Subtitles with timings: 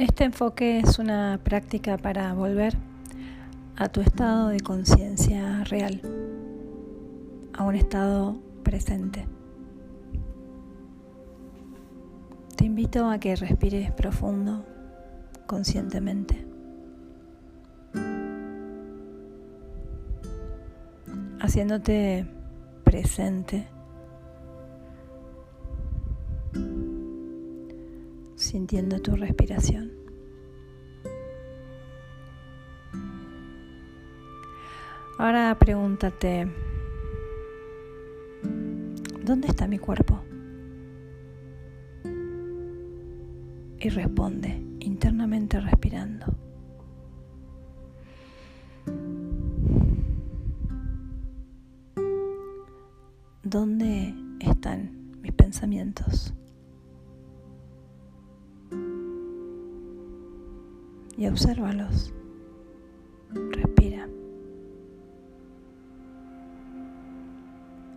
[0.00, 2.74] Este enfoque es una práctica para volver
[3.76, 6.00] a tu estado de conciencia real,
[7.52, 9.26] a un estado presente.
[12.56, 14.64] Te invito a que respires profundo,
[15.46, 16.46] conscientemente.
[21.40, 22.24] Haciéndote
[22.84, 23.68] presente
[28.50, 29.92] sintiendo tu respiración.
[35.18, 36.48] Ahora pregúntate,
[39.22, 40.20] ¿dónde está mi cuerpo?
[43.78, 46.26] Y responde internamente respirando.
[53.44, 56.34] ¿Dónde están mis pensamientos?
[61.20, 62.14] Y obsérvalos.
[63.50, 64.08] Respira.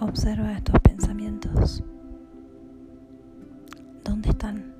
[0.00, 1.84] Observa estos pensamientos.
[4.02, 4.74] ¿Dónde están?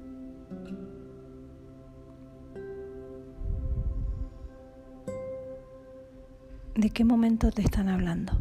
[6.77, 8.33] ¿De qué momento te están hablando?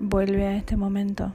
[0.00, 1.34] Vuelve a este momento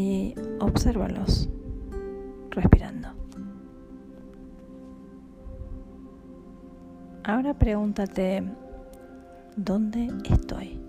[0.00, 1.50] y obsérvalos
[2.50, 3.08] respirando.
[7.22, 8.42] Ahora pregúntate,
[9.56, 10.80] ¿dónde estoy?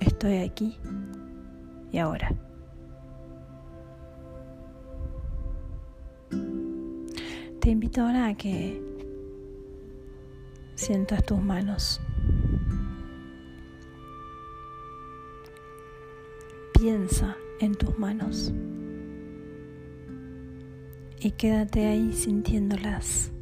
[0.00, 0.78] Estoy aquí
[1.92, 2.32] y ahora.
[7.60, 8.82] Te invito ahora a que
[10.74, 12.00] sientas tus manos
[16.84, 18.52] piensa en tus manos
[21.18, 23.32] y quédate ahí sintiéndolas.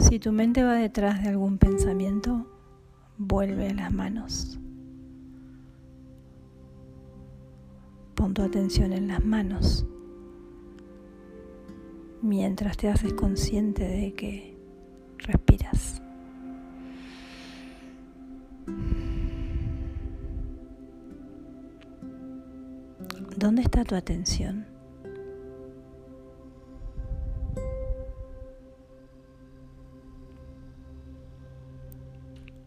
[0.00, 2.46] Si tu mente va detrás de algún pensamiento,
[3.16, 4.58] vuelve a las manos.
[8.14, 9.86] Pon tu atención en las manos
[12.20, 14.58] mientras te haces consciente de que
[15.20, 16.02] respiras.
[23.38, 24.64] ¿Dónde está tu atención?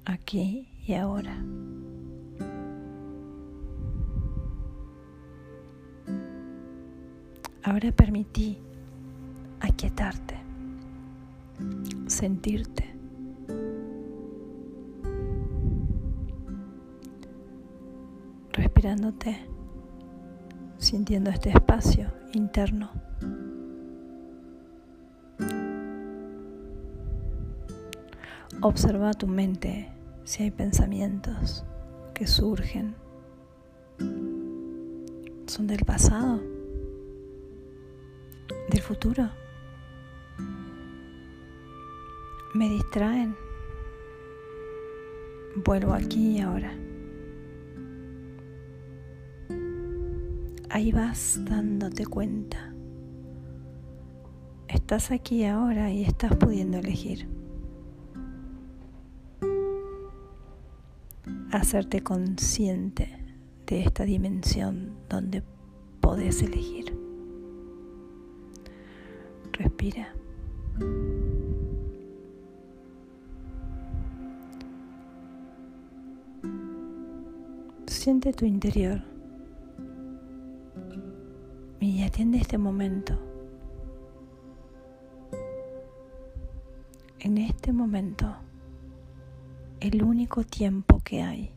[0.06, 1.44] Aquí y ahora.
[7.64, 8.60] Ahora permití
[9.62, 10.36] aquietarte,
[12.06, 12.94] sentirte.
[18.54, 19.59] Respirándote
[20.90, 22.90] sintiendo este espacio interno.
[28.62, 29.92] Observa tu mente
[30.24, 31.64] si hay pensamientos
[32.16, 32.96] que surgen.
[35.46, 36.42] ¿Son del pasado?
[38.72, 39.30] ¿Del futuro?
[42.56, 43.36] ¿Me distraen?
[45.56, 46.74] Vuelvo aquí y ahora.
[50.70, 52.74] Ahí vas dándote cuenta.
[54.68, 57.28] Estás aquí ahora y estás pudiendo elegir.
[61.52, 63.10] Hacerte consciente
[63.66, 65.44] de esta dimensión donde
[66.00, 66.96] podés elegir.
[69.54, 70.14] Respira.
[77.88, 79.19] Siente tu interior
[82.20, 83.14] y atiende este momento.
[87.20, 88.36] En este momento,
[89.80, 91.54] el único tiempo que hay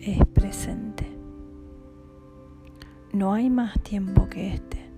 [0.00, 1.06] es presente.
[3.12, 4.88] No hay más tiempo que este.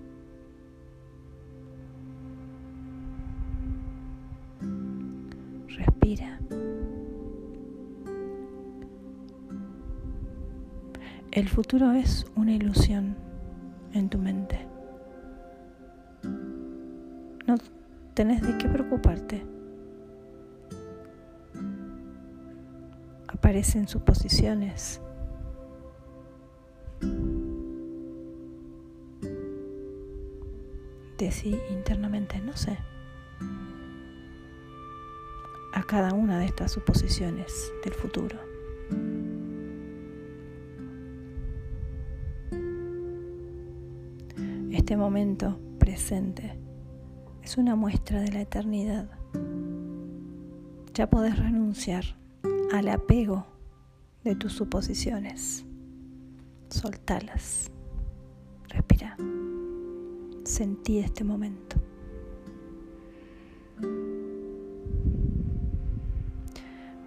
[5.76, 6.38] Respira.
[11.32, 13.16] El futuro es una ilusión
[13.92, 14.67] en tu mente.
[18.18, 19.46] Tenés de qué preocuparte.
[23.28, 25.00] Aparecen suposiciones.
[31.16, 32.76] decí internamente, no sé,
[35.72, 38.36] a cada una de estas suposiciones del futuro.
[44.72, 46.67] Este momento presente
[47.48, 49.08] es una muestra de la eternidad.
[50.92, 52.04] Ya podés renunciar
[52.74, 53.46] al apego
[54.22, 55.64] de tus suposiciones.
[56.68, 57.70] Soltalas.
[58.68, 59.16] Respira.
[60.44, 61.78] Sentí este momento.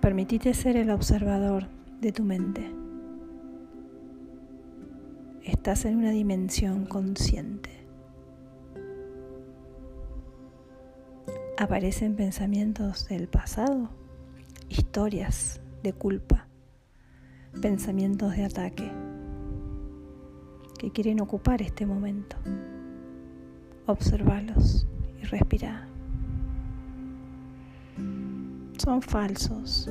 [0.02, 1.68] Permitite ser el observador
[2.02, 2.68] de tu mente.
[5.44, 7.81] Estás en una dimensión consciente.
[11.62, 13.92] Aparecen pensamientos del pasado,
[14.68, 16.48] historias de culpa,
[17.62, 18.92] pensamientos de ataque
[20.80, 22.36] que quieren ocupar este momento.
[23.86, 24.88] Observalos
[25.22, 25.88] y respira.
[28.80, 29.88] Son falsos.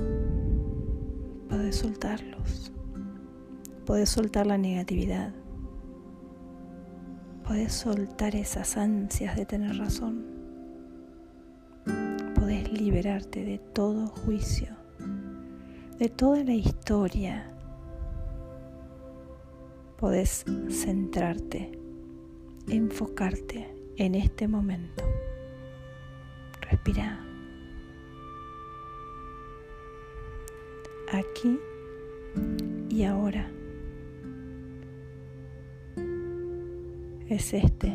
[1.48, 2.72] Puedes soltarlos.
[3.86, 5.32] Puedes soltar la negatividad.
[7.44, 10.39] Puedes soltar esas ansias de tener razón.
[12.70, 14.68] Liberarte de todo juicio,
[15.98, 17.50] de toda la historia
[20.00, 21.72] podés centrarte,
[22.68, 25.04] enfocarte en este momento.
[26.62, 27.20] Respira.
[31.12, 31.58] Aquí
[32.88, 33.50] y ahora.
[37.28, 37.88] Es este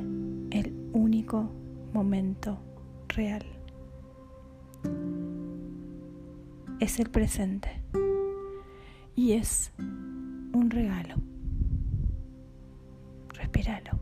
[0.52, 1.50] el único
[1.92, 2.60] momento
[3.08, 3.55] real.
[6.86, 7.82] Es el presente
[9.16, 11.16] y es un regalo.
[13.30, 14.00] Respíralo.